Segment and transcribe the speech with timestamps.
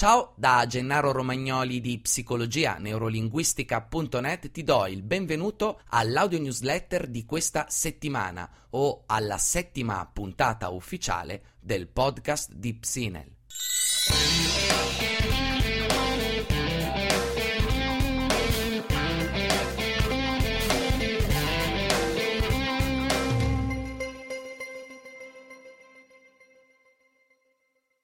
[0.00, 7.66] Ciao, da Gennaro Romagnoli di psicologia neurolinguistica.net ti do il benvenuto all'audio newsletter di questa
[7.68, 13.30] settimana o alla settima puntata ufficiale del podcast di Psinel.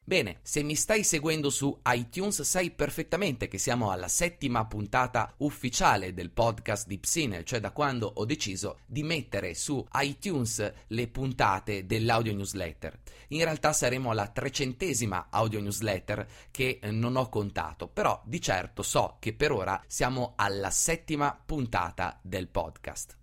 [0.09, 6.15] Bene, se mi stai seguendo su iTunes sai perfettamente che siamo alla settima puntata ufficiale
[6.15, 11.87] del podcast di Psinel, cioè da quando ho deciso di mettere su iTunes le puntate
[11.87, 13.01] dell'audio newsletter.
[13.31, 18.85] In realtà saremo alla trecentesima audio newsletter che eh, non ho contato, però di certo
[18.85, 23.17] so che per ora siamo alla settima puntata del podcast.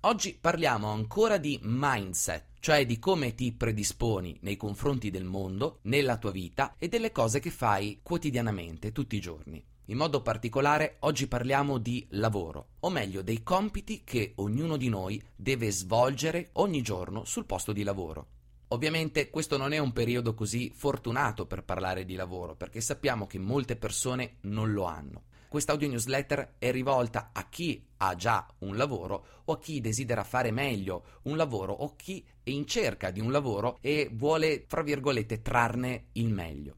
[0.00, 6.16] Oggi parliamo ancora di mindset cioè di come ti predisponi nei confronti del mondo, nella
[6.16, 9.64] tua vita e delle cose che fai quotidianamente, tutti i giorni.
[9.84, 15.22] In modo particolare oggi parliamo di lavoro, o meglio dei compiti che ognuno di noi
[15.36, 18.26] deve svolgere ogni giorno sul posto di lavoro.
[18.70, 23.38] Ovviamente questo non è un periodo così fortunato per parlare di lavoro, perché sappiamo che
[23.38, 25.22] molte persone non lo hanno.
[25.48, 30.24] Questa audio newsletter è rivolta a chi ha già un lavoro o a chi desidera
[30.24, 34.82] fare meglio un lavoro o chi è in cerca di un lavoro e vuole, fra
[34.82, 36.76] virgolette, trarne il meglio.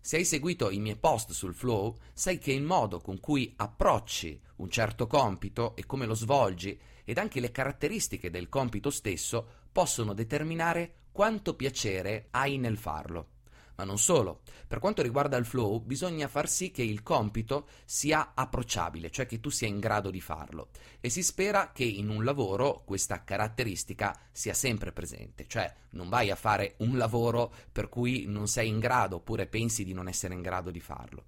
[0.00, 4.40] Se hai seguito i miei post sul flow, sai che il modo con cui approcci
[4.56, 10.14] un certo compito e come lo svolgi ed anche le caratteristiche del compito stesso possono
[10.14, 13.33] determinare quanto piacere hai nel farlo.
[13.76, 18.32] Ma non solo, per quanto riguarda il flow bisogna far sì che il compito sia
[18.34, 20.68] approcciabile, cioè che tu sia in grado di farlo
[21.00, 26.30] e si spera che in un lavoro questa caratteristica sia sempre presente, cioè non vai
[26.30, 30.34] a fare un lavoro per cui non sei in grado oppure pensi di non essere
[30.34, 31.24] in grado di farlo.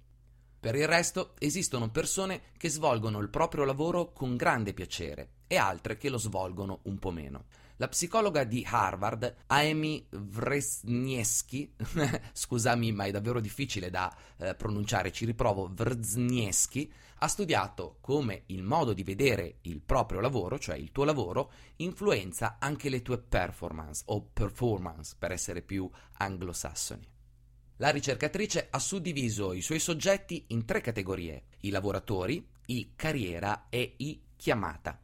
[0.59, 5.97] Per il resto esistono persone che svolgono il proprio lavoro con grande piacere e altre
[5.97, 7.45] che lo svolgono un po' meno.
[7.79, 11.75] La psicologa di Harvard, Amy Wrzniewski,
[12.33, 18.63] scusami ma è davvero difficile da eh, pronunciare, ci riprovo, Wrzniewski, ha studiato come il
[18.63, 24.01] modo di vedere il proprio lavoro, cioè il tuo lavoro, influenza anche le tue performance
[24.07, 27.07] o performance per essere più anglosassoni.
[27.77, 33.93] La ricercatrice ha suddiviso i suoi soggetti in tre categorie, i lavoratori, i carriera e
[33.97, 34.99] i chiamata.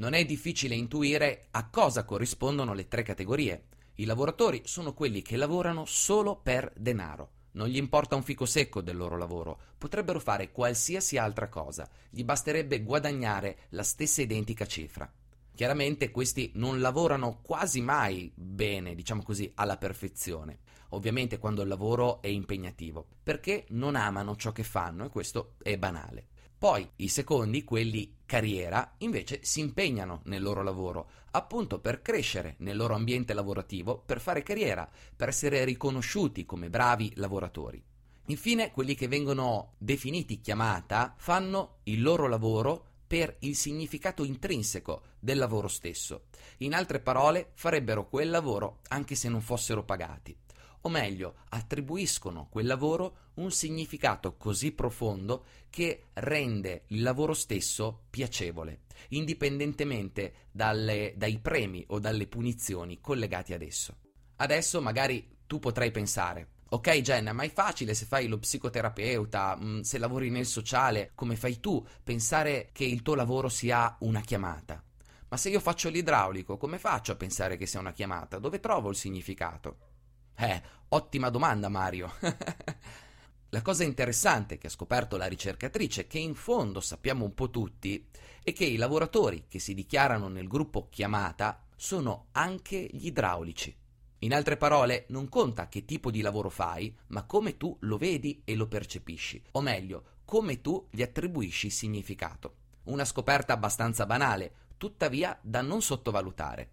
[0.00, 3.64] Non è difficile intuire a cosa corrispondono le tre categorie.
[3.96, 7.32] I lavoratori sono quelli che lavorano solo per denaro.
[7.52, 12.24] Non gli importa un fico secco del loro lavoro, potrebbero fare qualsiasi altra cosa, gli
[12.24, 15.12] basterebbe guadagnare la stessa identica cifra.
[15.54, 20.60] Chiaramente questi non lavorano quasi mai bene, diciamo così, alla perfezione.
[20.90, 25.76] Ovviamente quando il lavoro è impegnativo, perché non amano ciò che fanno e questo è
[25.76, 26.28] banale.
[26.60, 32.76] Poi i secondi, quelli carriera, invece si impegnano nel loro lavoro, appunto per crescere nel
[32.76, 37.82] loro ambiente lavorativo, per fare carriera, per essere riconosciuti come bravi lavoratori.
[38.26, 45.38] Infine, quelli che vengono definiti chiamata fanno il loro lavoro per il significato intrinseco del
[45.38, 46.24] lavoro stesso.
[46.58, 50.36] In altre parole, farebbero quel lavoro anche se non fossero pagati
[50.82, 58.82] o meglio, attribuiscono quel lavoro un significato così profondo che rende il lavoro stesso piacevole,
[59.08, 63.96] indipendentemente dalle, dai premi o dalle punizioni collegati ad esso.
[64.36, 69.80] Adesso magari tu potrai pensare, Ok Jenna, ma è facile se fai lo psicoterapeuta, mm,
[69.80, 74.80] se lavori nel sociale, come fai tu, pensare che il tuo lavoro sia una chiamata.
[75.28, 78.38] Ma se io faccio l'idraulico, come faccio a pensare che sia una chiamata?
[78.38, 79.89] Dove trovo il significato?
[80.34, 82.12] Eh, ottima domanda Mario.
[83.50, 88.08] la cosa interessante che ha scoperto la ricercatrice, che in fondo sappiamo un po' tutti,
[88.42, 93.74] è che i lavoratori che si dichiarano nel gruppo chiamata sono anche gli idraulici.
[94.22, 98.42] In altre parole, non conta che tipo di lavoro fai, ma come tu lo vedi
[98.44, 102.56] e lo percepisci, o meglio, come tu gli attribuisci significato.
[102.84, 106.70] Una scoperta abbastanza banale, tuttavia da non sottovalutare.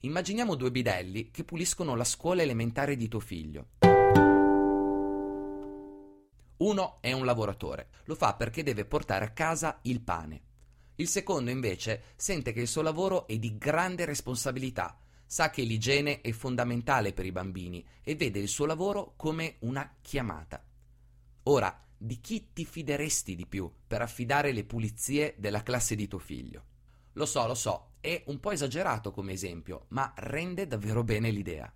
[0.00, 3.70] Immaginiamo due bidelli che puliscono la scuola elementare di tuo figlio.
[6.58, 10.42] Uno è un lavoratore, lo fa perché deve portare a casa il pane.
[10.96, 16.20] Il secondo invece sente che il suo lavoro è di grande responsabilità, sa che l'igiene
[16.20, 20.64] è fondamentale per i bambini e vede il suo lavoro come una chiamata.
[21.44, 26.20] Ora, di chi ti fideresti di più per affidare le pulizie della classe di tuo
[26.20, 26.77] figlio?
[27.18, 31.68] Lo so, lo so, è un po' esagerato come esempio, ma rende davvero bene l'idea.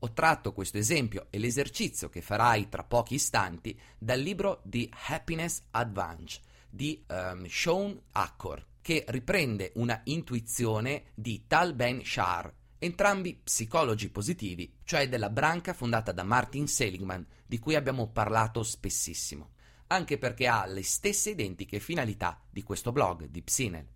[0.00, 5.62] Ho tratto questo esempio e l'esercizio che farai tra pochi istanti dal libro The Happiness
[5.70, 14.10] Advantage di um, Sean Accor, che riprende una intuizione di Tal Ben Shahar, entrambi psicologi
[14.10, 19.50] positivi, cioè della branca fondata da Martin Seligman, di cui abbiamo parlato spessissimo,
[19.86, 23.86] anche perché ha le stesse identiche finalità di questo blog di Psinel.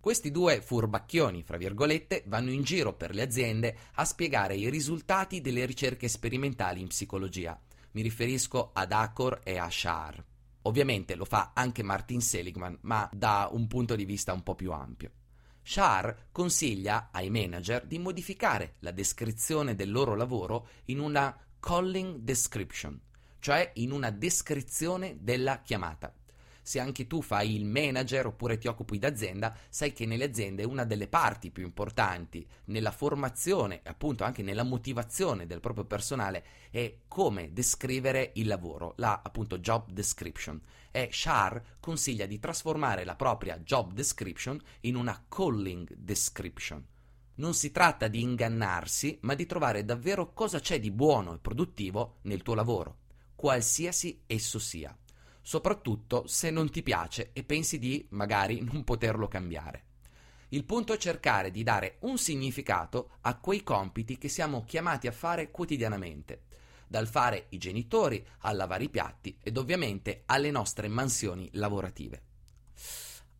[0.00, 5.42] Questi due furbacchioni, fra virgolette, vanno in giro per le aziende a spiegare i risultati
[5.42, 7.60] delle ricerche sperimentali in psicologia.
[7.90, 10.24] Mi riferisco ad Accor e a Shar.
[10.62, 14.72] Ovviamente lo fa anche Martin Seligman, ma da un punto di vista un po' più
[14.72, 15.10] ampio.
[15.62, 22.98] Shar consiglia ai manager di modificare la descrizione del loro lavoro in una calling description,
[23.38, 26.10] cioè in una descrizione della chiamata.
[26.70, 30.84] Se anche tu fai il manager oppure ti occupi d'azienda, sai che nelle aziende una
[30.84, 36.98] delle parti più importanti nella formazione e appunto anche nella motivazione del proprio personale è
[37.08, 40.62] come descrivere il lavoro, la appunto job description.
[40.92, 46.86] E Shar consiglia di trasformare la propria job description in una calling description.
[47.34, 52.18] Non si tratta di ingannarsi, ma di trovare davvero cosa c'è di buono e produttivo
[52.22, 52.98] nel tuo lavoro,
[53.34, 54.96] qualsiasi esso sia,
[55.42, 59.84] soprattutto se non ti piace e pensi di magari non poterlo cambiare.
[60.52, 65.12] Il punto è cercare di dare un significato a quei compiti che siamo chiamati a
[65.12, 66.42] fare quotidianamente,
[66.88, 72.22] dal fare i genitori a lavare i piatti ed ovviamente alle nostre mansioni lavorative.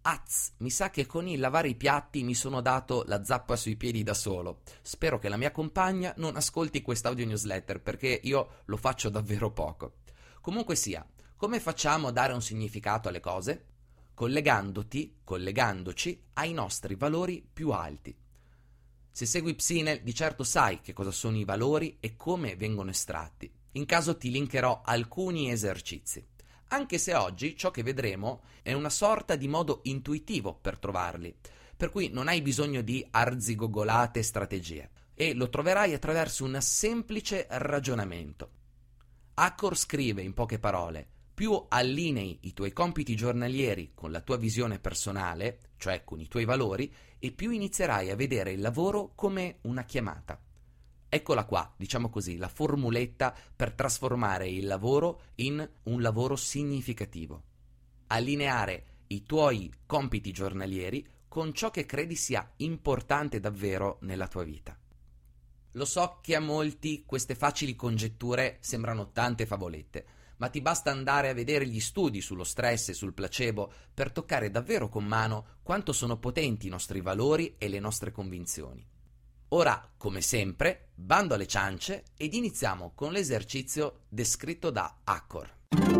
[0.02, 3.76] Az, mi sa che con il lavare i piatti mi sono dato la zappa sui
[3.76, 4.60] piedi da solo.
[4.80, 9.96] Spero che la mia compagna non ascolti quest'audio newsletter perché io lo faccio davvero poco.
[10.40, 11.04] Comunque sia,
[11.40, 13.64] come facciamo a dare un significato alle cose?
[14.12, 18.14] Collegandoti, collegandoci ai nostri valori più alti.
[19.10, 23.50] Se segui Psinel, di certo sai che cosa sono i valori e come vengono estratti.
[23.72, 26.28] In caso ti linkerò alcuni esercizi
[26.72, 31.34] anche se oggi ciò che vedremo è una sorta di modo intuitivo per trovarli,
[31.76, 38.50] per cui non hai bisogno di arzigogolate strategie, e lo troverai attraverso un semplice ragionamento.
[39.34, 41.08] Accor scrive in poche parole,
[41.40, 46.44] più allinei i tuoi compiti giornalieri con la tua visione personale, cioè con i tuoi
[46.44, 50.38] valori, e più inizierai a vedere il lavoro come una chiamata.
[51.08, 57.42] Eccola qua, diciamo così, la formuletta per trasformare il lavoro in un lavoro significativo.
[58.08, 64.78] Allineare i tuoi compiti giornalieri con ciò che credi sia importante davvero nella tua vita.
[65.72, 71.28] Lo so che a molti queste facili congetture sembrano tante favolette, ma ti basta andare
[71.28, 75.92] a vedere gli studi sullo stress e sul placebo per toccare davvero con mano quanto
[75.92, 78.84] sono potenti i nostri valori e le nostre convinzioni.
[79.52, 85.99] Ora, come sempre, bando alle ciance ed iniziamo con l'esercizio descritto da Accor.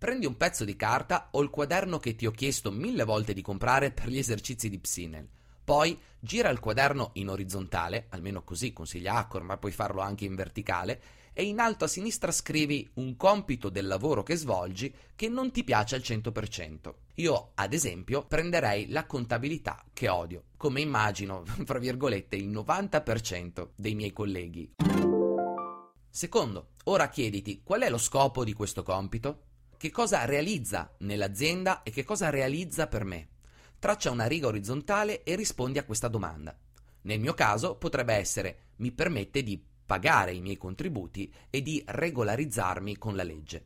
[0.00, 3.42] Prendi un pezzo di carta o il quaderno che ti ho chiesto mille volte di
[3.42, 5.28] comprare per gli esercizi di Psinel.
[5.62, 10.34] Poi gira il quaderno in orizzontale, almeno così consiglia Accor, ma puoi farlo anche in
[10.34, 11.02] verticale,
[11.34, 15.64] e in alto a sinistra scrivi un compito del lavoro che svolgi che non ti
[15.64, 16.94] piace al 100%.
[17.16, 23.94] Io, ad esempio, prenderei la contabilità che odio, come immagino, fra virgolette, il 90% dei
[23.94, 24.76] miei colleghi.
[26.08, 29.48] Secondo, ora chiediti qual è lo scopo di questo compito?
[29.80, 33.28] Che cosa realizza nell'azienda e che cosa realizza per me?
[33.78, 36.54] Traccia una riga orizzontale e rispondi a questa domanda.
[37.04, 42.98] Nel mio caso potrebbe essere mi permette di pagare i miei contributi e di regolarizzarmi
[42.98, 43.64] con la legge.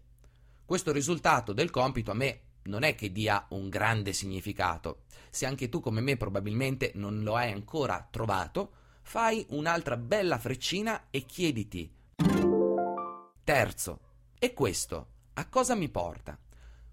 [0.65, 5.07] Questo risultato del compito a me non è che dia un grande significato.
[5.31, 8.71] Se anche tu come me probabilmente non lo hai ancora trovato,
[9.03, 11.93] fai un'altra bella freccina e chiediti.
[13.43, 14.01] Terzo,
[14.39, 16.39] e questo a cosa mi porta?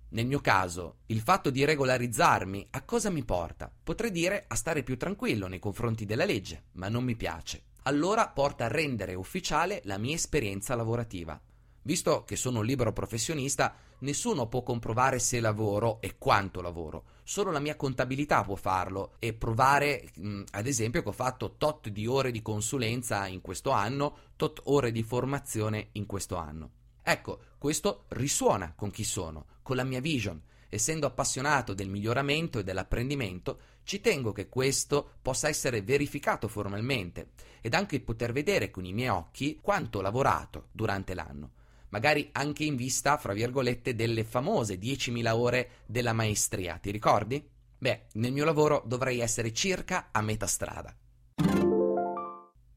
[0.10, 3.72] Nel mio caso, il fatto di regolarizzarmi a cosa mi porta?
[3.84, 8.28] Potrei dire a stare più tranquillo nei confronti della legge, ma non mi piace allora
[8.28, 11.40] porta a rendere ufficiale la mia esperienza lavorativa.
[11.84, 17.06] Visto che sono un libero professionista, nessuno può comprovare se lavoro e quanto lavoro.
[17.24, 21.90] Solo la mia contabilità può farlo e provare, mh, ad esempio, che ho fatto tot
[21.90, 26.70] di ore di consulenza in questo anno, tot ore di formazione in questo anno.
[27.04, 30.42] Ecco, questo risuona con chi sono, con la mia vision.
[30.74, 37.74] Essendo appassionato del miglioramento e dell'apprendimento, ci tengo che questo possa essere verificato formalmente ed
[37.74, 41.52] anche poter vedere con i miei occhi quanto ho lavorato durante l'anno.
[41.92, 47.46] magari anche in vista, fra virgolette, delle famose 10.000 ore della maestria, ti ricordi?
[47.78, 50.96] Beh, nel mio lavoro dovrei essere circa a metà strada.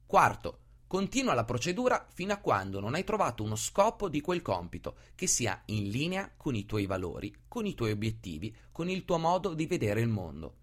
[0.07, 0.59] Quarto,
[0.95, 5.27] continua la procedura fino a quando non hai trovato uno scopo di quel compito che
[5.27, 9.55] sia in linea con i tuoi valori, con i tuoi obiettivi, con il tuo modo
[9.55, 10.55] di vedere il mondo.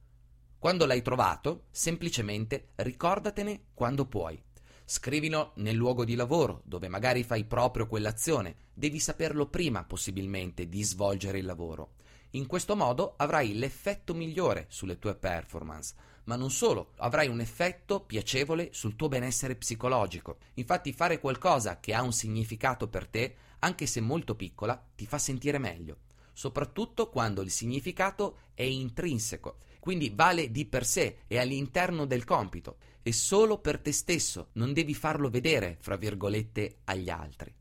[0.57, 4.41] Quando l'hai trovato, semplicemente ricordatene quando puoi.
[4.85, 8.55] Scrivilo nel luogo di lavoro, dove magari fai proprio quell'azione.
[8.73, 11.95] Devi saperlo prima, possibilmente, di svolgere il lavoro.
[12.35, 15.93] In questo modo avrai l'effetto migliore sulle tue performance,
[16.25, 20.37] ma non solo, avrai un effetto piacevole sul tuo benessere psicologico.
[20.55, 25.17] Infatti fare qualcosa che ha un significato per te, anche se molto piccola, ti fa
[25.17, 25.99] sentire meglio,
[26.33, 32.77] soprattutto quando il significato è intrinseco, quindi vale di per sé, è all'interno del compito
[33.01, 37.53] e solo per te stesso, non devi farlo vedere, fra virgolette, agli altri.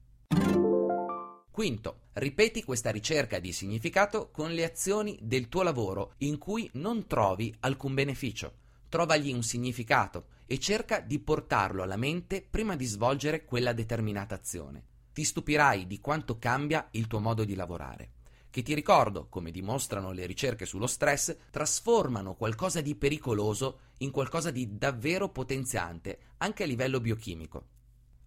[1.50, 7.06] Quinto, ripeti questa ricerca di significato con le azioni del tuo lavoro in cui non
[7.06, 8.54] trovi alcun beneficio.
[8.88, 14.84] Trovagli un significato e cerca di portarlo alla mente prima di svolgere quella determinata azione.
[15.12, 18.12] Ti stupirai di quanto cambia il tuo modo di lavorare
[18.50, 24.50] che ti ricordo, come dimostrano le ricerche sullo stress, trasformano qualcosa di pericoloso in qualcosa
[24.50, 27.66] di davvero potenziante, anche a livello biochimico.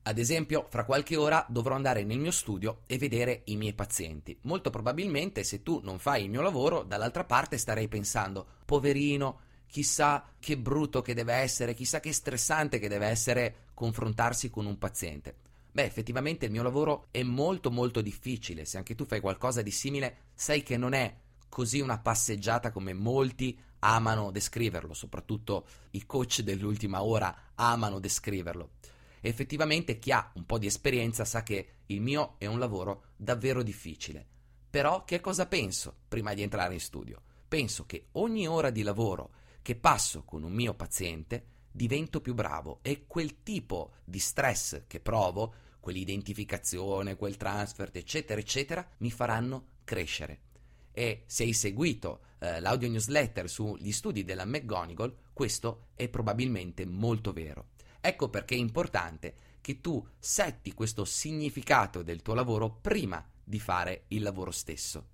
[0.05, 4.37] Ad esempio, fra qualche ora dovrò andare nel mio studio e vedere i miei pazienti.
[4.41, 10.25] Molto probabilmente, se tu non fai il mio lavoro, dall'altra parte starei pensando: poverino, chissà
[10.39, 15.37] che brutto che deve essere, chissà che stressante che deve essere confrontarsi con un paziente.
[15.71, 18.65] Beh, effettivamente il mio lavoro è molto molto difficile.
[18.65, 21.15] Se anche tu fai qualcosa di simile, sai che non è
[21.47, 28.69] così una passeggiata come molti amano descriverlo, soprattutto i coach dell'ultima ora amano descriverlo.
[29.29, 33.63] Effettivamente chi ha un po' di esperienza sa che il mio è un lavoro davvero
[33.63, 34.27] difficile.
[34.69, 37.21] Però che cosa penso prima di entrare in studio?
[37.47, 42.79] Penso che ogni ora di lavoro che passo con un mio paziente divento più bravo
[42.81, 50.41] e quel tipo di stress che provo, quell'identificazione, quel transfer, eccetera, eccetera, mi faranno crescere.
[50.91, 57.31] E se hai seguito eh, l'audio newsletter sugli studi della McGonigal, questo è probabilmente molto
[57.31, 57.69] vero.
[58.05, 64.03] Ecco perché è importante che tu setti questo significato del tuo lavoro prima di fare
[64.09, 65.07] il lavoro stesso.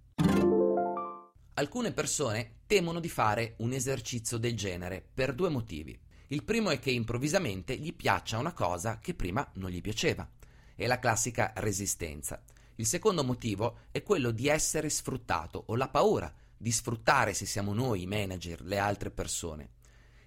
[1.54, 5.96] Alcune persone temono di fare un esercizio del genere per due motivi.
[6.30, 10.28] Il primo è che improvvisamente gli piaccia una cosa che prima non gli piaceva.
[10.74, 12.42] È la classica resistenza.
[12.78, 17.72] Il secondo motivo è quello di essere sfruttato o la paura di sfruttare se siamo
[17.72, 19.78] noi i manager le altre persone.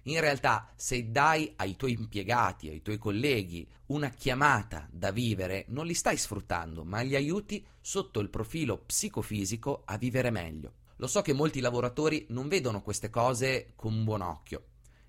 [0.03, 5.85] In realtà, se dai ai tuoi impiegati, ai tuoi colleghi una chiamata da vivere, non
[5.85, 10.73] li stai sfruttando, ma li aiuti sotto il profilo psicofisico a vivere meglio.
[10.97, 14.65] Lo so che molti lavoratori non vedono queste cose con buon occhio,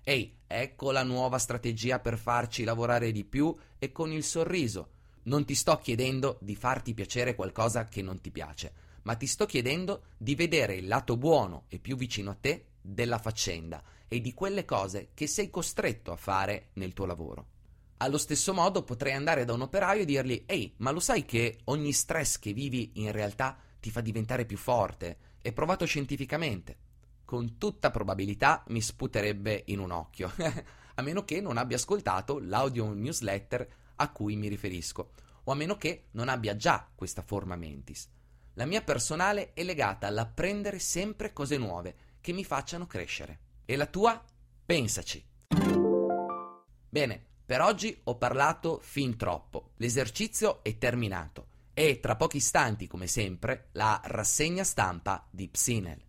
[0.07, 4.89] Ehi, ecco la nuova strategia per farci lavorare di più e con il sorriso.
[5.23, 8.71] Non ti sto chiedendo di farti piacere qualcosa che non ti piace,
[9.01, 13.17] ma ti sto chiedendo di vedere il lato buono e più vicino a te della
[13.17, 17.47] faccenda e di quelle cose che sei costretto a fare nel tuo lavoro.
[17.97, 21.59] Allo stesso modo potrei andare da un operaio e dirgli: Ehi, ma lo sai che
[21.65, 25.17] ogni stress che vivi in realtà ti fa diventare più forte?
[25.41, 26.85] È provato scientificamente
[27.25, 30.31] con tutta probabilità mi sputerebbe in un occhio,
[30.95, 35.11] a meno che non abbia ascoltato l'audio newsletter a cui mi riferisco,
[35.43, 38.07] o a meno che non abbia già questa forma mentis.
[38.53, 43.39] La mia personale è legata all'apprendere sempre cose nuove che mi facciano crescere.
[43.65, 44.19] E la tua?
[44.65, 45.23] Pensaci.
[46.89, 49.73] Bene, per oggi ho parlato fin troppo.
[49.75, 56.01] L'esercizio è terminato e tra pochi istanti, come sempre, la rassegna stampa di Psinel.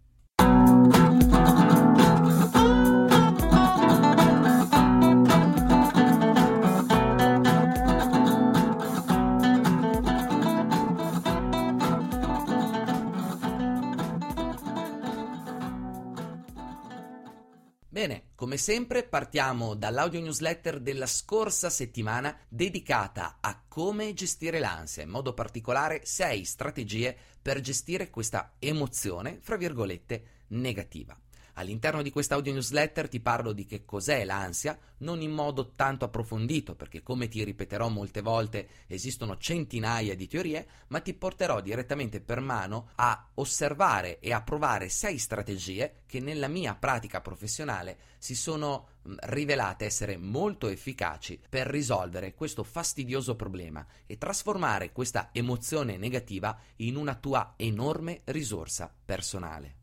[18.57, 25.35] Come sempre partiamo dall'audio newsletter della scorsa settimana dedicata a come gestire l'ansia, in modo
[25.35, 31.15] particolare 6 strategie per gestire questa emozione, fra virgolette, negativa.
[31.59, 36.05] All'interno di questa audio newsletter ti parlo di che cos'è l'ansia, non in modo tanto
[36.05, 42.21] approfondito, perché come ti ripeterò molte volte esistono centinaia di teorie, ma ti porterò direttamente
[42.21, 48.35] per mano a osservare e a provare sei strategie che nella mia pratica professionale si
[48.35, 48.89] sono
[49.21, 56.97] rivelate essere molto efficaci per risolvere questo fastidioso problema e trasformare questa emozione negativa in
[56.97, 59.76] una tua enorme risorsa personale.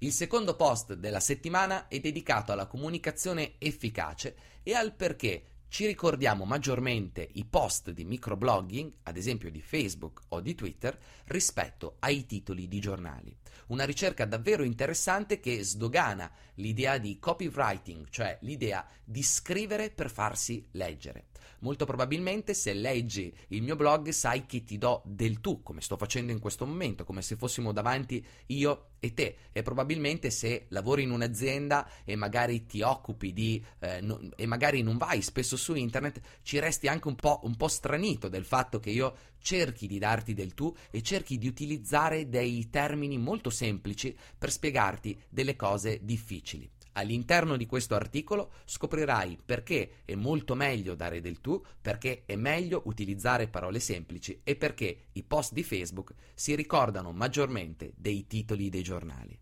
[0.00, 6.44] Il secondo post della settimana è dedicato alla comunicazione efficace e al perché ci ricordiamo
[6.44, 12.68] maggiormente i post di microblogging, ad esempio di Facebook o di Twitter, rispetto ai titoli
[12.68, 13.36] di giornali.
[13.66, 20.64] Una ricerca davvero interessante che sdogana l'idea di copywriting, cioè l'idea di scrivere per farsi
[20.72, 21.27] leggere.
[21.60, 25.96] Molto probabilmente se leggi il mio blog sai che ti do del tu, come sto
[25.96, 29.36] facendo in questo momento, come se fossimo davanti io e te.
[29.52, 34.82] E probabilmente se lavori in un'azienda e magari ti occupi di eh, no, e magari
[34.82, 38.80] non vai spesso su internet, ci resti anche un po', un po' stranito del fatto
[38.80, 44.16] che io cerchi di darti del tu e cerchi di utilizzare dei termini molto semplici
[44.36, 46.70] per spiegarti delle cose difficili.
[46.98, 52.82] All'interno di questo articolo scoprirai perché è molto meglio dare del tu, perché è meglio
[52.86, 58.82] utilizzare parole semplici e perché i post di Facebook si ricordano maggiormente dei titoli dei
[58.82, 59.38] giornali.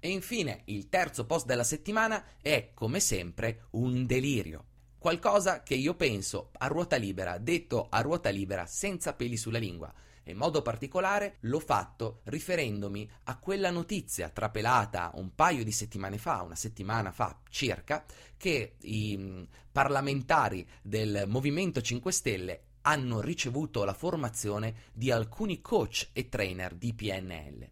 [0.00, 4.64] E infine il terzo post della settimana è, come sempre, un delirio.
[4.96, 9.92] Qualcosa che io penso a ruota libera, detto a ruota libera senza peli sulla lingua
[10.22, 16.18] e in modo particolare l'ho fatto riferendomi a quella notizia trapelata un paio di settimane
[16.18, 18.04] fa, una settimana fa circa,
[18.36, 26.10] che i mm, parlamentari del Movimento 5 Stelle hanno ricevuto la formazione di alcuni coach
[26.12, 27.70] e trainer di PNL.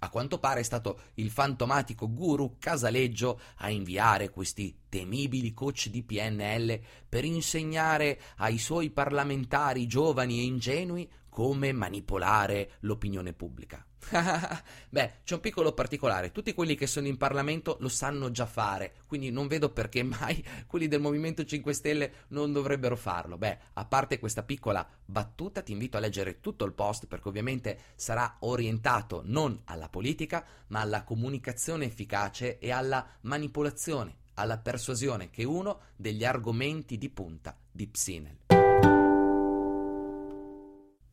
[0.00, 6.04] A quanto pare è stato il fantomatico guru Casaleggio a inviare questi temibili coach di
[6.04, 13.86] PNL per insegnare ai suoi parlamentari giovani e ingenui come manipolare l'opinione pubblica.
[14.90, 18.94] Beh, c'è un piccolo particolare, tutti quelli che sono in Parlamento lo sanno già fare,
[19.06, 23.38] quindi non vedo perché mai quelli del Movimento 5 Stelle non dovrebbero farlo.
[23.38, 27.78] Beh, a parte questa piccola battuta, ti invito a leggere tutto il post perché ovviamente
[27.94, 35.42] sarà orientato non alla politica, ma alla comunicazione efficace e alla manipolazione, alla persuasione, che
[35.42, 38.67] è uno degli argomenti di punta di Psinel.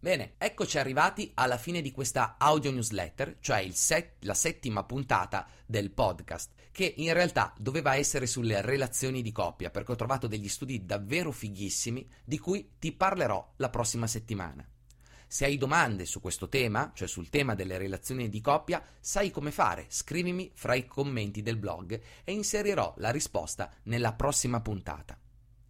[0.06, 5.90] Bene, eccoci arrivati alla fine di questa audio newsletter, cioè set, la settima puntata del
[5.90, 10.86] podcast, che in realtà doveva essere sulle relazioni di coppia, perché ho trovato degli studi
[10.86, 14.64] davvero fighissimi di cui ti parlerò la prossima settimana.
[15.26, 19.50] Se hai domande su questo tema, cioè sul tema delle relazioni di coppia, sai come
[19.50, 25.18] fare, scrivimi fra i commenti del blog e inserirò la risposta nella prossima puntata.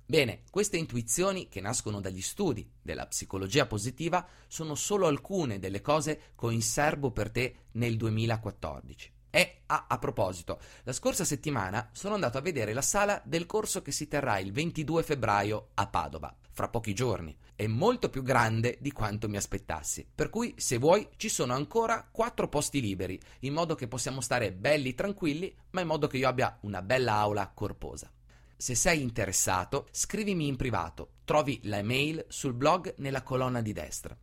[0.07, 6.17] Bene, queste intuizioni che nascono dagli studi della psicologia positiva sono solo alcune delle cose
[6.37, 9.13] che ho in serbo per te nel 2014.
[9.31, 13.81] E ah, a proposito, la scorsa settimana sono andato a vedere la sala del corso
[13.81, 17.35] che si terrà il 22 febbraio a Padova, fra pochi giorni.
[17.55, 20.07] È molto più grande di quanto mi aspettassi.
[20.13, 24.53] Per cui, se vuoi, ci sono ancora quattro posti liberi, in modo che possiamo stare
[24.53, 28.09] belli tranquilli, ma in modo che io abbia una bella aula corposa.
[28.57, 34.17] Se sei interessato, scrivimi in privato, trovi la mail sul blog nella colonna di destra.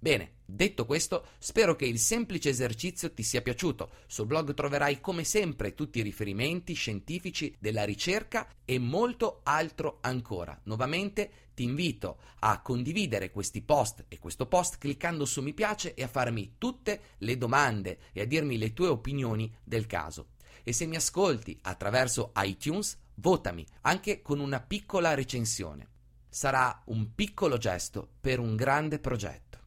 [0.00, 3.90] Bene, detto questo, spero che il semplice esercizio ti sia piaciuto.
[4.06, 10.58] Sul blog troverai come sempre tutti i riferimenti scientifici della ricerca e molto altro ancora.
[10.64, 16.04] Nuovamente ti invito a condividere questi post e questo post cliccando su mi piace e
[16.04, 20.28] a farmi tutte le domande e a dirmi le tue opinioni del caso.
[20.62, 25.86] E se mi ascolti attraverso iTunes, votami anche con una piccola recensione.
[26.28, 29.58] Sarà un piccolo gesto per un grande progetto.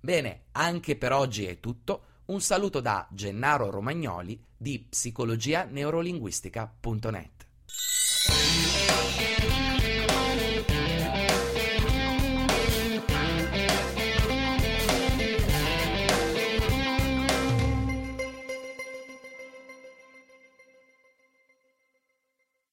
[0.00, 2.02] Bene, anche per oggi è tutto.
[2.26, 7.46] Un saluto da Gennaro Romagnoli di psicologianeurolinguistica.net.